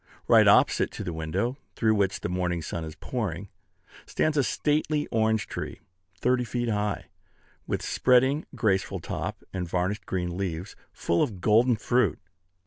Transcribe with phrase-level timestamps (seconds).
[0.27, 3.49] Right opposite to the window, through which the morning sun is pouring,
[4.07, 5.81] stands a stately orange tree,
[6.19, 7.05] thirty feet high,
[7.67, 12.17] with spreading, graceful top, and varnished green leaves, full of golden fruit.